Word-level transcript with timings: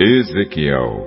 Ezequiel, 0.00 1.06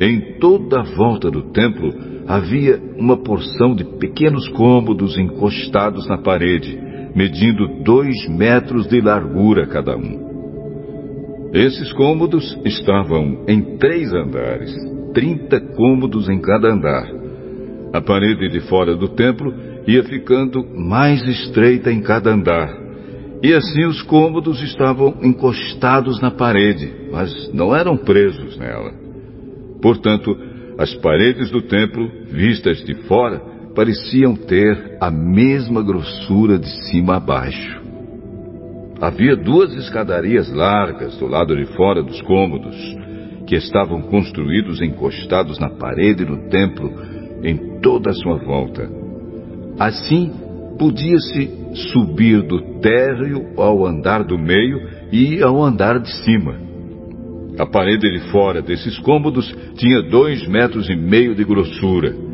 Em 0.01 0.39
toda 0.41 0.81
a 0.81 0.97
volta 0.97 1.31
do 1.31 1.53
templo 1.53 1.93
havia 2.27 2.81
uma 2.97 3.17
porção 3.17 3.75
de 3.75 3.85
pequenos 3.99 4.49
cômodos 4.49 5.17
encostados 5.19 6.09
na 6.09 6.19
parede, 6.19 6.79
medindo 7.15 7.83
dois 7.83 8.15
metros 8.29 8.87
de 8.89 9.01
largura 9.01 9.67
cada 9.67 9.97
um. 9.97 11.51
Esses 11.53 11.93
cômodos 11.93 12.59
estavam 12.65 13.45
em 13.47 13.77
três 13.79 14.13
andares, 14.13 14.75
trinta 15.13 15.61
cômodos 15.61 16.29
em 16.29 16.41
cada 16.41 16.73
andar. 16.73 17.09
A 17.93 18.01
parede 18.01 18.49
de 18.49 18.61
fora 18.63 18.97
do 18.97 19.09
templo 19.09 19.55
ia 19.87 20.03
ficando 20.03 20.67
mais 20.77 21.25
estreita 21.27 21.93
em 21.93 22.03
cada 22.03 22.31
andar. 22.31 22.69
E 23.41 23.53
assim 23.53 23.85
os 23.85 24.03
cômodos 24.03 24.61
estavam 24.63 25.19
encostados 25.23 26.21
na 26.21 26.33
parede, 26.33 26.91
mas 27.13 27.53
não 27.53 27.77
eram 27.77 27.97
presos 27.97 28.59
nela. 28.59 28.93
Portanto, 29.81 30.37
as 30.77 30.93
paredes 30.97 31.51
do 31.51 31.63
templo, 31.63 32.11
vistas 32.33 32.85
de 32.85 32.95
fora, 33.07 33.54
pareciam 33.75 34.37
ter 34.37 34.97
a 35.01 35.11
mesma 35.11 35.83
grossura 35.83 36.59
de 36.59 36.69
cima 36.89 37.17
a 37.17 37.21
baixo. 37.21 37.83
Havia 39.01 39.37
duas 39.37 39.75
escadarias 39.75 40.51
largas 40.53 41.19
do 41.19 41.27
lado 41.27 41.57
de 41.57 41.67
fora 41.77 42.03
dos 42.03 42.23
cômodos, 42.23 42.77
que 43.47 43.57
estavam 43.57 44.01
construídos 44.03 44.81
encostados 44.81 45.59
na 45.59 45.69
parede 45.69 46.25
do 46.25 46.49
templo 46.49 46.91
em 47.43 47.81
toda 47.81 48.11
a 48.11 48.15
sua 48.15 48.37
volta. 48.39 48.89
Assim, 49.79 50.33
podia-se 50.79 51.51
subir 51.93 52.43
do 52.43 52.79
térreo 52.81 53.53
ao 53.57 53.85
andar 53.85 54.25
do 54.25 54.39
meio 54.39 54.79
e 55.13 55.43
ao 55.43 55.63
andar 55.63 55.99
de 55.99 56.11
cima. 56.25 56.57
A 57.59 57.67
parede 57.67 58.11
de 58.11 58.31
fora 58.31 58.63
desses 58.63 58.99
cômodos 59.01 59.55
tinha 59.77 60.03
dois 60.03 60.47
metros 60.47 60.89
e 60.89 60.97
meio 60.97 61.35
de 61.35 61.45
grossura 61.45 62.34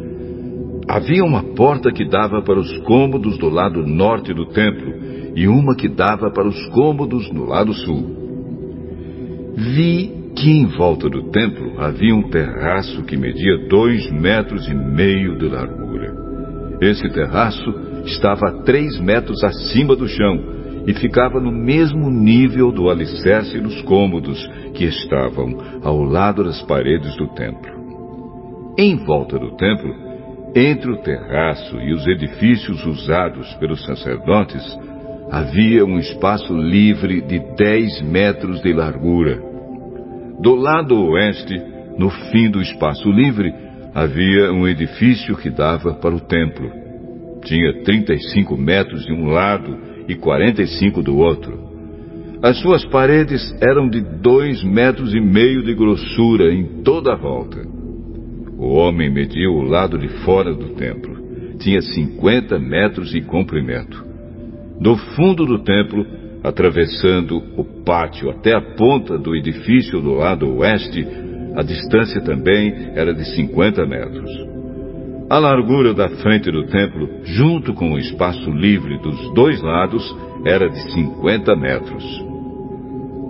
Havia 0.91 1.25
uma 1.25 1.45
porta 1.55 1.93
que 1.93 2.05
dava 2.05 2.43
para 2.43 2.59
os 2.59 2.79
cômodos 2.79 3.39
do 3.39 3.49
lado 3.49 3.87
norte 3.87 4.35
do 4.35 4.47
templo 4.47 4.93
e 5.37 5.47
uma 5.47 5.77
que 5.77 5.89
dava 5.89 6.33
para 6.33 6.49
os 6.49 6.67
cômodos 6.71 7.31
no 7.31 7.45
lado 7.45 7.73
sul. 7.73 9.55
Vi 9.57 10.13
que 10.35 10.51
em 10.51 10.67
volta 10.67 11.09
do 11.09 11.31
templo 11.31 11.81
havia 11.81 12.13
um 12.13 12.29
terraço 12.29 13.05
que 13.05 13.17
media 13.17 13.69
dois 13.69 14.11
metros 14.11 14.67
e 14.67 14.75
meio 14.75 15.39
de 15.39 15.47
largura. 15.47 16.13
Esse 16.81 17.09
terraço 17.11 17.73
estava 18.05 18.49
a 18.49 18.63
três 18.65 18.99
metros 18.99 19.45
acima 19.45 19.95
do 19.95 20.09
chão 20.09 20.43
e 20.89 20.95
ficava 20.95 21.39
no 21.39 21.53
mesmo 21.53 22.11
nível 22.11 22.73
do 22.73 22.91
alicerce 22.91 23.61
dos 23.61 23.81
cômodos 23.83 24.45
que 24.75 24.87
estavam 24.87 25.57
ao 25.85 26.03
lado 26.03 26.43
das 26.43 26.61
paredes 26.63 27.17
do 27.17 27.29
templo. 27.29 27.79
Em 28.77 28.97
volta 28.97 29.39
do 29.39 29.55
templo 29.57 30.10
entre 30.55 30.91
o 30.91 30.97
terraço 30.99 31.77
e 31.79 31.93
os 31.93 32.07
edifícios 32.07 32.85
usados 32.85 33.53
pelos 33.55 33.85
sacerdotes, 33.85 34.63
havia 35.31 35.85
um 35.85 35.99
espaço 35.99 36.53
livre 36.53 37.21
de 37.21 37.39
dez 37.57 38.03
metros 38.03 38.61
de 38.61 38.73
largura. 38.73 39.41
Do 40.41 40.55
lado 40.55 40.99
oeste, 41.11 41.61
no 41.97 42.11
fim 42.11 42.51
do 42.51 42.61
espaço 42.61 43.09
livre, 43.11 43.53
havia 43.95 44.53
um 44.53 44.67
edifício 44.67 45.37
que 45.37 45.51
dava 45.51 45.95
para 45.95 46.15
o 46.15 46.21
templo. 46.21 46.71
Tinha 47.45 47.83
35 47.85 48.57
metros 48.57 49.05
de 49.05 49.13
um 49.13 49.27
lado 49.27 49.79
e 50.09 50.15
45 50.17 51.03
do 51.03 51.17
outro. 51.17 51.71
As 52.43 52.59
suas 52.59 52.85
paredes 52.87 53.55
eram 53.61 53.89
de 53.89 54.01
dois 54.01 54.65
metros 54.65 55.15
e 55.15 55.21
meio 55.21 55.63
de 55.63 55.75
grossura 55.75 56.53
em 56.53 56.83
toda 56.83 57.13
a 57.13 57.17
volta. 57.17 57.80
O 58.61 58.75
homem 58.75 59.09
mediu 59.11 59.53
o 59.53 59.63
lado 59.63 59.99
de 59.99 60.07
fora 60.23 60.53
do 60.53 60.75
templo. 60.75 61.17
Tinha 61.59 61.81
50 61.81 62.59
metros 62.59 63.09
de 63.09 63.23
comprimento. 63.23 64.05
Do 64.79 64.99
fundo 65.17 65.47
do 65.47 65.61
templo, 65.61 66.07
atravessando 66.45 67.39
o 67.57 67.65
pátio 67.83 68.29
até 68.29 68.55
a 68.55 68.61
ponta 68.61 69.17
do 69.17 69.35
edifício 69.35 70.03
do 70.03 70.13
lado 70.13 70.59
oeste, 70.59 71.07
a 71.57 71.63
distância 71.63 72.21
também 72.21 72.91
era 72.95 73.15
de 73.15 73.25
50 73.35 73.87
metros. 73.87 74.31
A 75.31 75.39
largura 75.39 75.95
da 75.95 76.11
frente 76.11 76.51
do 76.51 76.67
templo, 76.67 77.09
junto 77.25 77.73
com 77.73 77.95
o 77.95 77.99
espaço 77.99 78.51
livre 78.51 78.99
dos 78.99 79.33
dois 79.33 79.63
lados, 79.63 80.05
era 80.45 80.69
de 80.69 80.93
50 80.93 81.57
metros. 81.57 82.30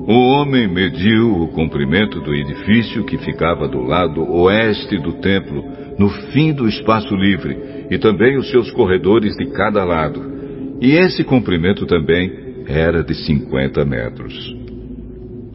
O 0.06 0.12
homem 0.12 0.66
mediu 0.66 1.42
o 1.42 1.48
comprimento 1.48 2.20
do 2.20 2.34
edifício 2.34 3.04
que 3.04 3.18
ficava 3.18 3.68
do 3.68 3.82
lado 3.82 4.22
oeste 4.22 4.98
do 4.98 5.14
templo, 5.20 5.62
no 5.98 6.08
fim 6.32 6.52
do 6.52 6.66
espaço 6.66 7.14
livre, 7.14 7.86
e 7.90 7.98
também 7.98 8.38
os 8.38 8.50
seus 8.50 8.70
corredores 8.70 9.36
de 9.36 9.46
cada 9.50 9.84
lado. 9.84 10.78
E 10.80 10.92
esse 10.92 11.22
comprimento 11.22 11.84
também 11.86 12.64
era 12.66 13.04
de 13.04 13.14
50 13.14 13.84
metros. 13.84 14.56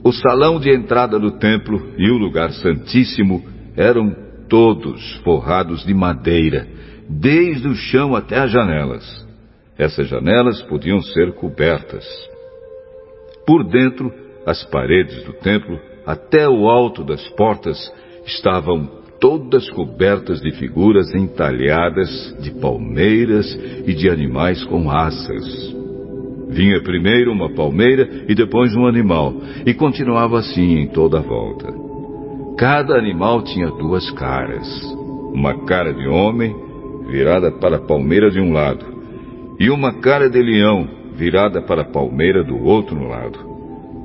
O 0.03 0.11
salão 0.11 0.59
de 0.59 0.69
entrada 0.69 1.17
do 1.17 1.31
templo 1.39 1.93
e 1.97 2.11
o 2.11 2.17
lugar 2.17 2.51
santíssimo 2.51 3.43
eram 3.75 4.15
todos 4.47 5.15
forrados 5.23 5.83
de 5.83 5.93
madeira, 5.93 6.67
desde 7.09 7.67
o 7.67 7.73
chão 7.73 8.15
até 8.15 8.37
as 8.37 8.51
janelas. 8.51 9.25
Essas 9.77 10.07
janelas 10.07 10.61
podiam 10.61 11.01
ser 11.01 11.33
cobertas. 11.33 12.05
Por 13.47 13.63
dentro, 13.63 14.13
as 14.45 14.63
paredes 14.65 15.23
do 15.23 15.33
templo, 15.33 15.79
até 16.05 16.47
o 16.47 16.69
alto 16.69 17.03
das 17.03 17.27
portas, 17.29 17.91
estavam 18.25 18.87
todas 19.19 19.69
cobertas 19.69 20.41
de 20.41 20.51
figuras 20.51 21.13
entalhadas 21.15 22.35
de 22.41 22.51
palmeiras 22.51 23.47
e 23.85 23.93
de 23.93 24.09
animais 24.09 24.63
com 24.65 24.89
asas. 24.89 25.75
Vinha 26.49 26.81
primeiro 26.81 27.31
uma 27.31 27.49
palmeira 27.53 28.07
e 28.27 28.35
depois 28.35 28.75
um 28.75 28.85
animal, 28.85 29.33
e 29.65 29.73
continuava 29.73 30.39
assim 30.39 30.77
em 30.79 30.87
toda 30.87 31.17
a 31.17 31.21
volta. 31.21 31.67
Cada 32.57 32.95
animal 32.95 33.41
tinha 33.41 33.67
duas 33.67 34.09
caras: 34.11 34.67
uma 35.33 35.65
cara 35.65 35.93
de 35.93 36.07
homem, 36.07 36.55
virada 37.07 37.51
para 37.51 37.77
a 37.77 37.81
palmeira 37.81 38.29
de 38.29 38.39
um 38.39 38.53
lado, 38.53 38.85
e 39.59 39.69
uma 39.69 39.93
cara 39.99 40.29
de 40.29 40.41
leão, 40.41 40.87
virada 41.15 41.61
para 41.61 41.81
a 41.81 41.85
palmeira 41.85 42.43
do 42.43 42.63
outro 42.63 43.07
lado. 43.07 43.54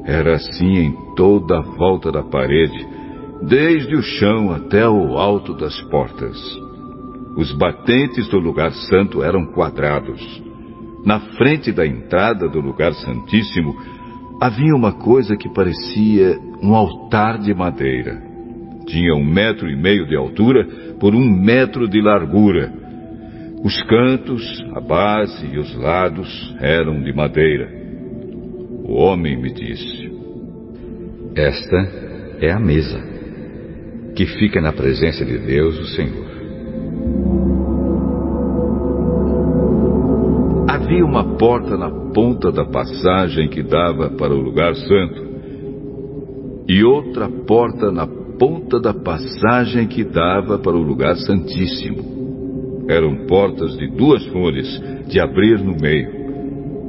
Era 0.04 0.34
assim 0.34 0.76
em 0.76 1.14
toda 1.14 1.58
a 1.58 1.62
volta 1.62 2.10
da 2.10 2.22
parede, 2.22 2.86
desde 3.42 3.94
o 3.94 4.02
chão 4.02 4.52
até 4.52 4.88
o 4.88 5.18
alto 5.18 5.54
das 5.54 5.80
portas. 5.82 6.36
Os 7.36 7.52
batentes 7.52 8.28
do 8.28 8.38
lugar 8.38 8.72
santo 8.72 9.22
eram 9.22 9.46
quadrados. 9.46 10.20
Na 11.04 11.20
frente 11.20 11.72
da 11.72 11.86
entrada 11.86 12.48
do 12.48 12.60
lugar 12.60 12.92
santíssimo 12.92 13.74
havia 14.40 14.74
uma 14.74 14.92
coisa 14.92 15.36
que 15.36 15.48
parecia 15.48 16.38
um 16.62 16.74
altar 16.74 17.38
de 17.38 17.54
madeira. 17.54 18.20
Tinha 18.86 19.14
um 19.14 19.24
metro 19.24 19.70
e 19.70 19.76
meio 19.76 20.06
de 20.06 20.16
altura 20.16 20.66
por 20.98 21.14
um 21.14 21.24
metro 21.24 21.88
de 21.88 22.00
largura. 22.00 22.72
Os 23.62 23.80
cantos, 23.82 24.42
a 24.74 24.80
base 24.80 25.46
e 25.46 25.58
os 25.58 25.74
lados 25.76 26.56
eram 26.60 27.02
de 27.02 27.12
madeira. 27.12 27.79
O 28.90 28.94
homem 28.94 29.36
me 29.36 29.52
disse: 29.52 30.10
Esta 31.36 31.76
é 32.40 32.50
a 32.50 32.58
mesa 32.58 33.00
que 34.16 34.26
fica 34.26 34.60
na 34.60 34.72
presença 34.72 35.24
de 35.24 35.38
Deus, 35.38 35.78
o 35.78 35.86
Senhor. 35.94 36.26
Havia 40.68 41.04
uma 41.04 41.36
porta 41.36 41.76
na 41.76 41.88
ponta 42.12 42.50
da 42.50 42.64
passagem 42.64 43.48
que 43.48 43.62
dava 43.62 44.10
para 44.10 44.34
o 44.34 44.40
lugar 44.40 44.74
santo, 44.74 45.24
e 46.68 46.82
outra 46.82 47.28
porta 47.28 47.92
na 47.92 48.08
ponta 48.08 48.80
da 48.80 48.92
passagem 48.92 49.86
que 49.86 50.02
dava 50.02 50.58
para 50.58 50.76
o 50.76 50.82
lugar 50.82 51.14
santíssimo. 51.14 52.86
Eram 52.88 53.24
portas 53.28 53.76
de 53.76 53.86
duas 53.86 54.26
folhas, 54.26 54.66
de 55.06 55.20
abrir 55.20 55.60
no 55.60 55.76
meio. 55.80 56.19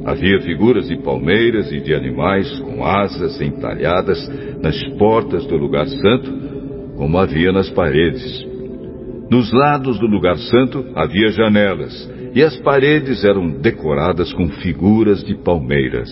Havia 0.05 0.41
figuras 0.41 0.87
de 0.87 0.97
palmeiras 0.97 1.71
e 1.71 1.79
de 1.79 1.93
animais 1.93 2.59
com 2.59 2.83
asas 2.83 3.39
entalhadas 3.39 4.17
nas 4.61 4.81
portas 4.97 5.45
do 5.45 5.57
lugar 5.57 5.87
santo, 5.87 6.31
como 6.97 7.17
havia 7.17 7.51
nas 7.51 7.69
paredes. 7.69 8.45
Nos 9.29 9.51
lados 9.53 9.99
do 9.99 10.07
lugar 10.07 10.37
santo 10.37 10.85
havia 10.95 11.29
janelas, 11.29 12.11
e 12.33 12.43
as 12.43 12.57
paredes 12.57 13.23
eram 13.23 13.49
decoradas 13.49 14.33
com 14.33 14.49
figuras 14.49 15.23
de 15.23 15.35
palmeiras. 15.35 16.09